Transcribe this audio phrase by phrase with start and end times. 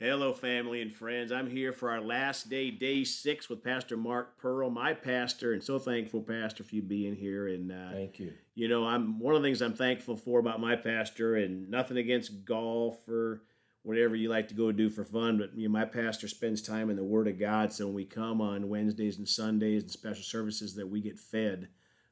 [0.00, 1.32] Hello, family and friends.
[1.32, 5.60] I'm here for our last day, day six, with Pastor Mark Purl, my pastor, and
[5.60, 7.48] so thankful, Pastor, for you being here.
[7.48, 8.32] And uh, Thank you.
[8.54, 11.96] you know, I'm one of the things I'm thankful for about my pastor, and nothing
[11.96, 13.42] against golf or
[13.82, 16.90] whatever you like to go do for fun, but you know, my pastor spends time
[16.90, 17.72] in the Word of God.
[17.72, 21.70] So when we come on Wednesdays and Sundays and special services, that we get fed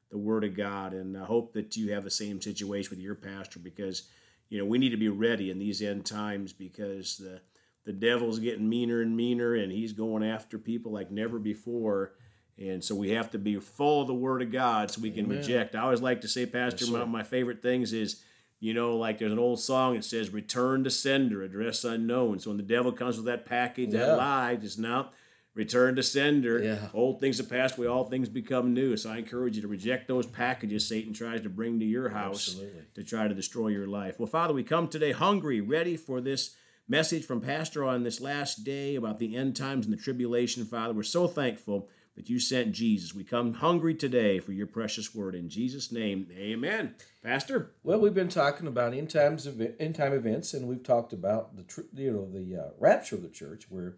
[0.09, 0.91] the Word of God.
[0.91, 4.09] And I hope that you have the same situation with your pastor because
[4.49, 7.39] you know we need to be ready in these end times because the
[7.87, 12.13] the devil's getting meaner and meaner and he's going after people like never before
[12.59, 15.25] and so we have to be full of the word of god so we can
[15.25, 15.37] Amen.
[15.37, 18.21] reject i always like to say pastor Yes, one of my favorite things is
[18.59, 22.49] you know like there's an old song that says return to sender address unknown so
[22.51, 24.05] when the devil comes with that package Yeah.
[24.05, 25.11] that lie just now
[25.53, 26.89] return to sender Yeah.
[26.93, 30.07] old things have passed away all things become new so i encourage you to reject
[30.07, 32.81] those packages satan tries to bring to your house Absolutely.
[32.95, 34.19] to try to destroy your life.
[34.19, 36.55] Well, Father, we come today hungry, ready for this
[36.87, 40.93] message from Pastor on this last day about the end times and the tribulation, Father.
[40.93, 43.13] We're so thankful that you sent Jesus.
[43.13, 45.35] We come hungry today for your precious word.
[45.35, 46.95] In Jesus' name, amen.
[47.21, 47.73] Pastor?
[47.83, 49.47] Well, we've been talking about end times,
[49.79, 53.29] end time events, and we've talked about the you know the uh, rapture of the
[53.29, 53.97] church, where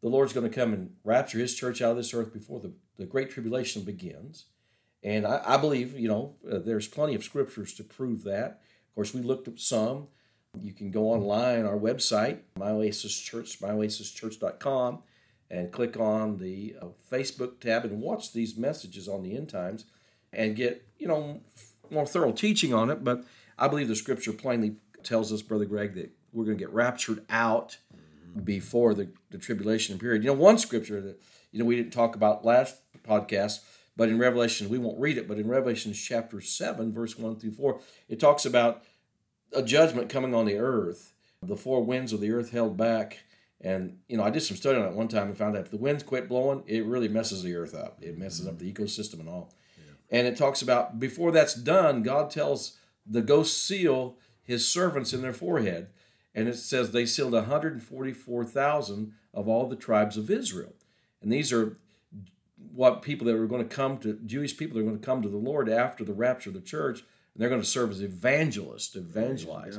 [0.00, 2.72] the Lord's going to come and rapture His church out of this earth before the,
[2.96, 4.46] the great tribulation begins.
[5.02, 8.62] And I, I believe you know uh, there's plenty of scriptures to prove that.
[8.88, 10.06] Of course, we looked at some.
[10.62, 15.02] You can go online our website, My Oasis Church, myoasischurch.com,
[15.50, 19.84] and click on the uh, Facebook tab and watch these messages on the end times
[20.32, 21.40] and get, you know,
[21.90, 23.02] more thorough teaching on it.
[23.02, 23.24] But
[23.58, 27.24] I believe the scripture plainly tells us, Brother Greg, that we're going to get raptured
[27.30, 27.78] out
[28.44, 30.22] before the, the tribulation period.
[30.22, 31.20] You know, one scripture that,
[31.50, 33.60] you know, we didn't talk about last podcast,
[33.96, 37.52] but in Revelation, we won't read it, but in Revelation chapter 7, verse 1 through
[37.52, 38.84] 4, it talks about
[39.52, 41.12] a judgment coming on the earth.
[41.42, 43.18] The four winds of the earth held back.
[43.60, 45.70] And, you know, I did some study on it one time and found that if
[45.70, 47.98] the winds quit blowing, it really messes the earth up.
[48.00, 49.52] It messes up the ecosystem and all.
[50.10, 55.22] And it talks about before that's done, God tells the ghost seal his servants in
[55.22, 55.88] their forehead.
[56.34, 60.72] And it says they sealed 144,000 of all the tribes of Israel.
[61.20, 61.78] And these are
[62.72, 65.22] what people that were going to come to, Jewish people that are going to come
[65.22, 67.04] to the Lord after the rapture of the church.
[67.38, 69.76] And they're going to serve as evangelists, evangelize.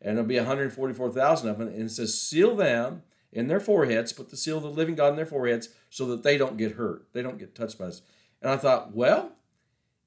[0.00, 1.66] And it'll be 144,000 of them.
[1.66, 5.08] And it says, seal them in their foreheads, put the seal of the living God
[5.08, 7.08] in their foreheads so that they don't get hurt.
[7.12, 8.02] They don't get touched by this.
[8.40, 9.32] And I thought, well,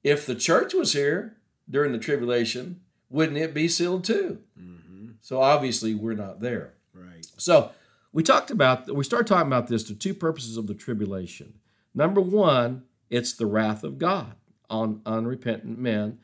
[0.02, 1.36] if the church was here
[1.68, 4.38] during the tribulation, wouldn't it be sealed too?
[4.58, 5.10] Mm-hmm.
[5.20, 6.72] So obviously we're not there.
[6.94, 7.26] Right.
[7.36, 7.70] So
[8.12, 11.54] we talked about we started talking about this the two purposes of the tribulation.
[11.94, 14.34] Number one, it's the wrath of God
[14.70, 16.18] on unrepentant men.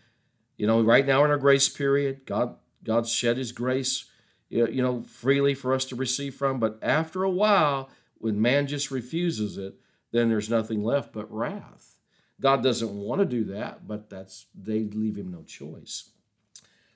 [0.61, 4.05] You know, right now in our grace period, God God's shed His grace,
[4.51, 6.61] you know, freely for us to receive from.
[6.61, 7.89] But after a while,
[8.19, 9.77] when man just refuses it,
[10.13, 11.97] then there's nothing left but wrath.
[12.43, 16.11] God doesn't want to do that, but that's they leave him no choice.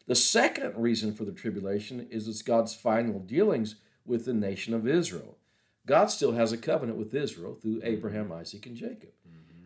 [0.06, 4.86] The second reason for the tribulation is it's God's final dealings with the nation of
[4.86, 5.38] Israel.
[5.86, 9.12] God still has a covenant with Israel through Abraham, Isaac, and Jacob.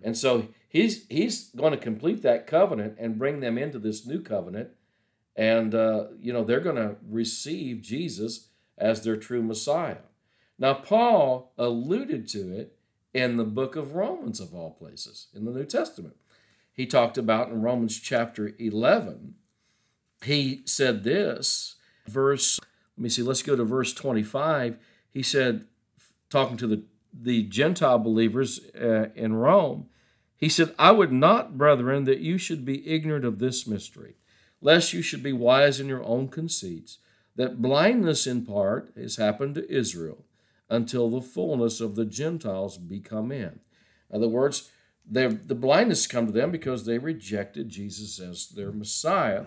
[0.02, 4.20] And so he's he's going to complete that covenant and bring them into this new
[4.20, 4.70] covenant.
[5.36, 9.98] And uh, you know, they're going to receive Jesus as their true Messiah.
[10.58, 12.76] Now, Paul alluded to it
[13.14, 16.16] in the book of Romans, of all places, in the New Testament.
[16.72, 19.34] He talked about in Romans chapter 11,
[20.22, 21.76] he said this,
[22.06, 22.58] verse,
[22.96, 24.76] let me see, let's go to verse 25.
[25.10, 25.66] He said,
[26.30, 26.82] talking to the,
[27.20, 29.86] the Gentile believers uh, in Rome,
[30.36, 34.14] he said, I would not, brethren, that you should be ignorant of this mystery,
[34.60, 36.98] lest you should be wise in your own conceits,
[37.34, 40.24] that blindness in part has happened to Israel
[40.68, 43.60] until the fullness of the Gentiles be come in.
[44.10, 44.70] In other words,
[45.10, 49.44] the blindness come to them because they rejected Jesus as their Messiah.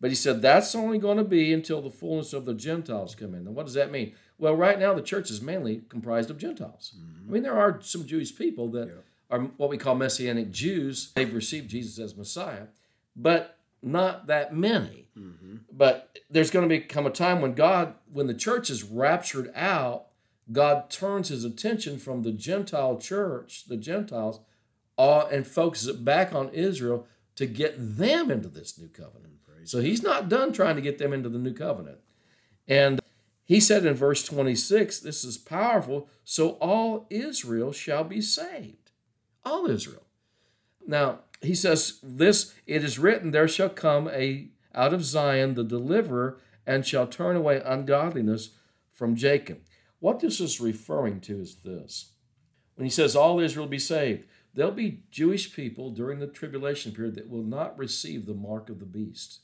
[0.00, 3.34] But he said that's only going to be until the fullness of the Gentiles come
[3.34, 3.46] in.
[3.46, 4.14] And what does that mean?
[4.40, 6.94] Well, right now the church is mainly comprised of Gentiles.
[7.28, 8.90] I mean, there are some Jewish people that
[9.30, 11.12] are what we call Messianic Jews.
[11.14, 12.66] They've received Jesus as Messiah,
[13.14, 15.08] but not that many.
[15.70, 20.06] But there's going to become a time when God, when the church is raptured out,
[20.50, 24.40] God turns his attention from the Gentile church, the Gentiles,
[24.98, 27.06] uh, and focuses it back on Israel
[27.36, 29.34] to get them into this new covenant.
[29.64, 31.98] So he's not done trying to get them into the new covenant.
[32.66, 32.99] And
[33.44, 38.92] he said in verse 26, this is powerful, so all Israel shall be saved.
[39.44, 40.06] All Israel.
[40.86, 45.64] Now, he says this, it is written, there shall come a out of Zion the
[45.64, 48.50] deliverer and shall turn away ungodliness
[48.92, 49.60] from Jacob.
[49.98, 52.12] What this is referring to is this.
[52.74, 57.14] When he says all Israel be saved, there'll be Jewish people during the tribulation period
[57.16, 59.40] that will not receive the mark of the beast.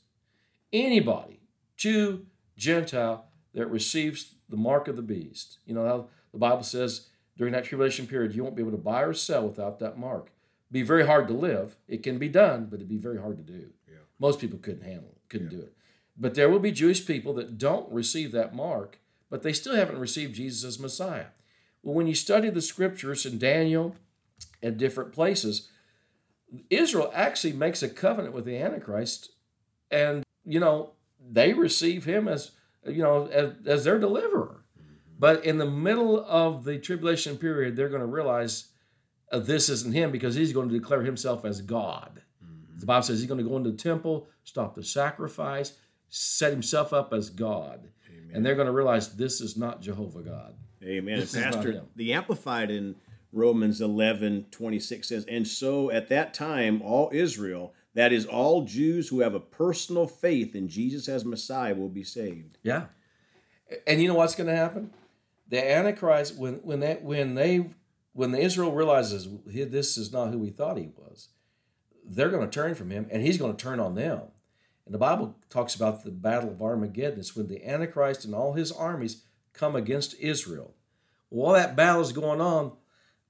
[0.71, 1.41] Anybody,
[1.75, 2.25] Jew,
[2.57, 3.25] Gentile,
[3.57, 5.57] that receives the mark of the beast.
[5.65, 7.07] You know how the Bible says
[7.37, 10.31] during that tribulation period, you won't be able to buy or sell without that mark.
[10.71, 11.75] Be very hard to live.
[11.87, 13.69] It can be done, but it'd be very hard to do.
[13.87, 13.95] Yeah.
[14.19, 15.57] Most people couldn't handle it, couldn't Yeah.
[15.57, 15.73] do it.
[16.15, 18.99] But there will be Jewish people that don't receive that mark,
[19.29, 21.27] but they still haven't received Jesus as Messiah.
[21.81, 23.95] Well, when you study the scriptures in Daniel
[24.61, 25.69] and different places,
[26.69, 29.31] Israel actually makes a covenant with the Antichrist,
[29.89, 32.51] and you know they receive him as
[32.87, 34.63] you know as, as their deliverer.
[35.19, 38.69] But in the middle of the tribulation period, they're going to realize
[39.31, 42.21] uh, this isn't him because he's going to declare himself as God.
[42.77, 45.73] The Bible says he's going to go into the temple, stop the sacrifice,
[46.09, 47.89] set himself up as God.
[48.31, 50.55] And they're going to realize this is not Jehovah God.
[50.83, 51.19] Amen.
[51.19, 52.95] This And is not Pastor, the Amplified in
[53.31, 59.09] Romans 11 26 says, And so at that time, all Israel, that is, all Jews
[59.09, 62.59] who have a personal faith in Jesus as Messiah, will be saved.
[62.61, 62.85] Yeah.
[63.87, 64.91] And you know what's going to happen?
[65.49, 67.71] The Antichrist, when when they when they
[68.13, 71.29] when the Israel realizes this is not who he thought he was,
[72.05, 74.21] they're going to turn from him, and he's going to turn on them.
[74.85, 77.19] And the Bible talks about the battle of Armageddon.
[77.19, 79.23] It's when the Antichrist and all his armies
[79.53, 80.75] come against Israel.
[81.29, 82.73] While that battle is going on,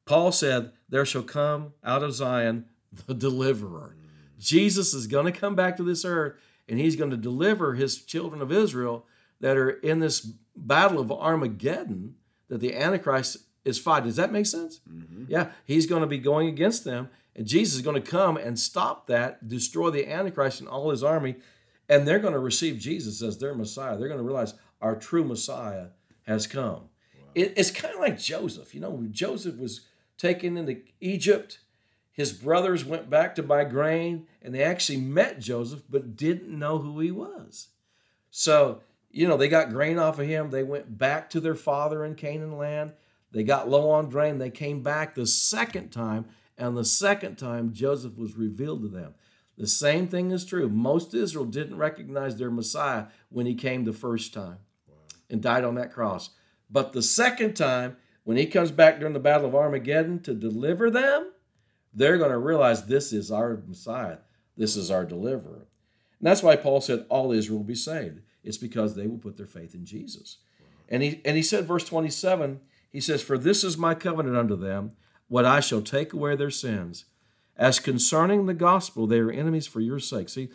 [0.03, 2.65] Paul said, There shall come out of Zion
[3.05, 3.95] the deliverer.
[4.37, 6.35] Jesus is going to come back to this earth
[6.69, 9.05] and he's going to deliver his children of Israel
[9.39, 10.19] that are in this
[10.55, 12.15] battle of Armageddon
[12.49, 14.07] that the Antichrist is fighting.
[14.07, 14.79] Does that make sense?
[14.89, 15.25] Mm-hmm.
[15.27, 18.57] Yeah, he's going to be going against them, and Jesus is going to come and
[18.57, 21.35] stop that, destroy the Antichrist and all his army,
[21.89, 23.97] and they're going to receive Jesus as their Messiah.
[23.97, 25.87] They're going to realize our true Messiah
[26.25, 26.89] has come.
[27.35, 28.73] It, it's kind of like Joseph.
[28.73, 29.81] You know, Joseph was
[30.17, 31.59] taken into Egypt,
[32.17, 36.79] his brothers went back to buy grain, and they actually met Joseph, but didn't know
[36.79, 37.67] who he was.
[38.31, 38.81] So,
[39.11, 40.49] you know, they got grain off of him.
[40.49, 42.93] They went back to their father in Canaan land.
[43.31, 44.39] They got low on grain.
[44.39, 46.25] They came back the second time,
[46.57, 49.13] and the second time Joseph was revealed to them.
[49.55, 50.69] The same thing is true.
[50.69, 54.57] Most Israel didn't recognize their Messiah when he came the first time
[55.29, 56.31] and died on that cross.
[56.67, 60.89] But the second time, when he comes back during the Battle of Armageddon to deliver
[60.89, 61.31] them,
[61.97, 64.17] they're going to realize this is our Messiah.
[64.55, 65.65] This is our deliverer.
[66.19, 68.21] And that's why Paul said all Israel will be saved.
[68.43, 70.37] It's because they will put their faith in Jesus.
[70.87, 72.61] And he and he said, verse 27,
[72.91, 74.91] he says, For this is my covenant unto them,
[75.27, 77.05] what I shall take away their sins.
[77.57, 80.29] As concerning the gospel, they are enemies for your sake.
[80.29, 80.49] See,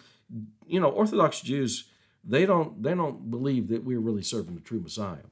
[0.64, 1.88] you know, Orthodox Jews,
[2.22, 5.26] they don't they don't believe that we're really serving the true Messiah.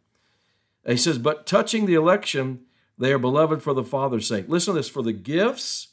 [0.84, 2.62] He says, But touching the election,
[2.98, 4.46] they are beloved for the Father's sake.
[4.48, 5.89] Listen to this for the gifts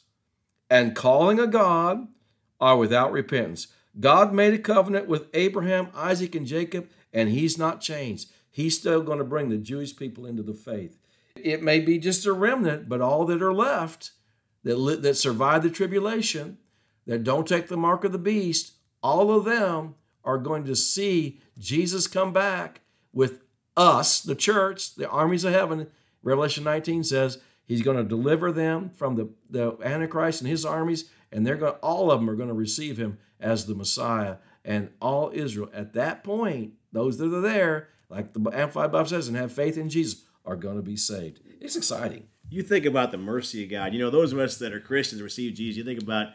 [0.70, 2.08] and calling a God
[2.60, 3.68] are without repentance.
[3.98, 8.30] God made a covenant with Abraham, Isaac, and Jacob, and he's not changed.
[8.50, 10.98] He's still going to bring the Jewish people into the faith.
[11.36, 14.12] It may be just a remnant, but all that are left
[14.64, 16.58] that, li- that survive the tribulation,
[17.06, 19.94] that don't take the mark of the beast, all of them
[20.24, 22.80] are going to see Jesus come back
[23.12, 23.40] with
[23.76, 25.86] us, the church, the armies of heaven.
[26.22, 31.10] Revelation 19 says he's going to deliver them from the, the Antichrist and his armies,
[31.30, 34.36] and they're going all of them are going to receive him as the Messiah.
[34.64, 39.28] And all Israel at that point, those that are there, like the Amplified Bible says,
[39.28, 41.40] and have faith in Jesus, are going to be saved.
[41.60, 42.26] It's exciting.
[42.50, 43.92] You think about the mercy of God.
[43.92, 46.28] You know, those of us that are Christians receive Jesus, you think about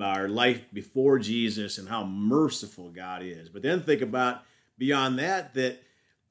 [0.00, 3.48] our life before Jesus and how merciful God is.
[3.48, 4.42] But then think about
[4.76, 5.82] beyond that, that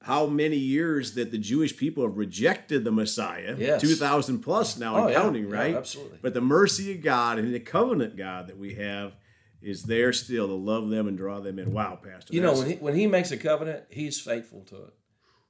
[0.02, 3.56] how many years that the Jewish people have rejected the Messiah.
[3.58, 3.82] Yes.
[3.82, 5.76] 2,000 plus now Oh, and counting, Yeah, right?
[5.76, 6.20] absolutely.
[6.22, 9.16] But the mercy of God and the covenant God that we have
[9.62, 11.74] is there still to love them and draw them in.
[11.74, 12.34] Wow, Pastor.
[12.34, 14.94] You know, when he, when he makes a covenant, he's faithful to it.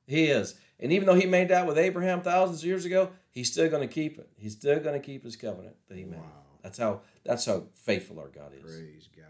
[0.08, 0.56] He is.
[0.80, 3.86] And even though he made that with Abraham thousands of years ago, he's still going
[3.88, 4.30] to keep it.
[4.38, 6.20] He's still going to keep his covenant that he made.
[6.20, 6.44] Wow.
[6.64, 8.64] That's how that's how faithful our God is.
[8.64, 9.26] Praise God.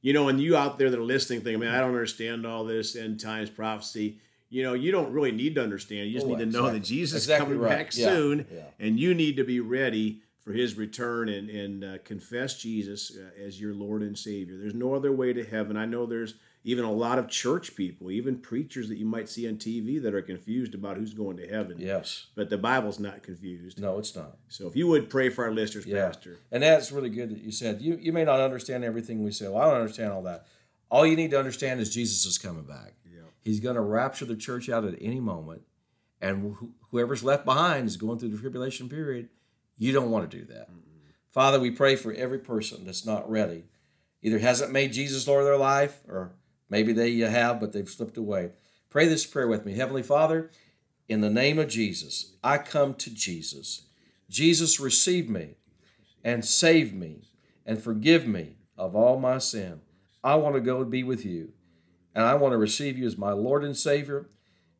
[0.00, 2.64] You know, and you out there that are listening, think, man, I don't understand all
[2.64, 4.18] this end times prophecy.
[4.52, 6.08] You know, you don't really need to understand.
[6.08, 7.78] You just Oh, need to know that Jesus Exactly is coming right.
[7.78, 8.64] back Yeah, soon, yeah.
[8.78, 13.42] and you need to be ready for His return and and uh, confess Jesus uh,
[13.42, 14.58] as your Lord and Savior.
[14.58, 15.76] There's no other way to heaven.
[15.78, 19.48] I know there's even a lot of church people, even preachers that you might see
[19.48, 21.76] on TV that are confused about who's going to heaven.
[21.80, 22.26] Yes.
[22.36, 23.80] But the Bible's not confused.
[23.80, 24.36] No, it's not.
[24.48, 26.06] So if you would pray for our listeners, Yeah.
[26.06, 26.36] Pastor.
[26.52, 27.80] And that's really good that you said.
[27.80, 29.48] You you may not understand everything we say.
[29.48, 30.46] Well, I don't understand all that.
[30.90, 32.92] All you need to understand is Jesus is coming back.
[33.42, 35.62] He's going to rapture the church out at any moment,
[36.20, 39.28] and wh- whoever's left behind is going through the tribulation period.
[39.76, 40.68] You don't want to do that.
[41.32, 43.64] Father, we pray for every person that's not ready,
[44.22, 46.32] either hasn't made Jesus Lord of their life, or
[46.68, 48.50] maybe they uh, have, but they've slipped away.
[48.90, 49.72] Pray this prayer with me.
[49.72, 50.50] Heavenly Father,
[51.08, 53.86] in the name of Jesus, I come to Jesus.
[54.28, 55.56] Jesus, receive me
[56.22, 57.22] and save me
[57.66, 59.80] and forgive me of all my sin.
[60.22, 61.52] I want to go and be with you,
[62.14, 64.28] and I want to receive you as my Lord and Savior.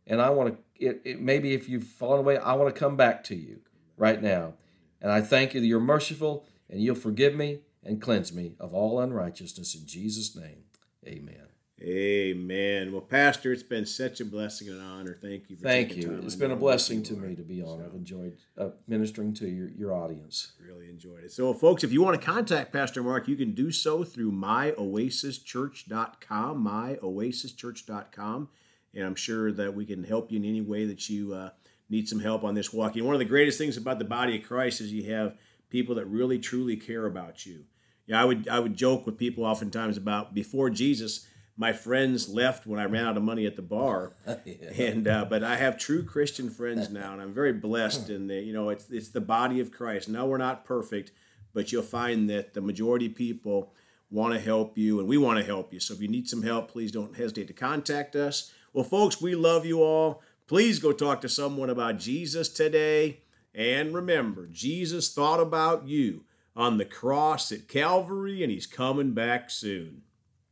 [0.07, 2.97] And I want to, it, it, maybe if you've fallen away, I want to come
[2.97, 3.61] back to you
[3.97, 4.55] right now.
[5.01, 8.75] And I thank you that you're merciful and you'll forgive me and cleanse me of
[8.75, 9.75] all unrighteousness.
[9.75, 10.65] In Jesus' name,
[11.07, 11.52] amen.
[11.85, 12.93] Amen.
[12.93, 15.19] Well, Pastor, it's been such a blessing and an honor.
[15.21, 15.57] Thank you.
[15.57, 16.21] Thank you.
[16.23, 17.81] It's been a blessing to me to be on.
[17.81, 20.53] So, I've enjoyed uh, ministering to your, your audience.
[20.65, 21.33] Really enjoyed it.
[21.33, 26.65] So, folks, if you want to contact Pastor Mark, you can do so through myoasischurch.com,
[26.65, 28.49] myoasischurch.com.
[28.95, 31.51] And I'm sure that we can help you in any way that you uh,
[31.91, 32.95] need some help on this walk.
[32.95, 35.37] And one of the greatest things about the body of Christ is you have
[35.69, 37.65] people that really, truly care about you.
[38.07, 42.67] Yeah, I would I would joke with people oftentimes about before Jesus– my friends left
[42.67, 44.55] when I ran out of money at the bar, yeah.
[44.79, 48.09] and uh, but I have true Christian friends now, and I'm very blessed.
[48.09, 50.09] And you know, it's it's the body of Christ.
[50.09, 51.13] No, we're not perfect,
[51.53, 53.73] but you'll find that the majority of people
[54.11, 55.81] want to help you, and we want to help you.
[55.81, 58.53] So if you need some help, please don't hesitate to contact us.
[58.73, 60.23] Well, folks, we love you all.
[60.47, 63.21] Please go talk to someone about Jesus today,
[63.55, 66.25] and remember, Jesus thought about you
[66.57, 70.03] on the cross at Calvary, and He's coming back soon.